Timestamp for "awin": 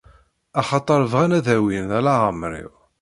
1.55-1.91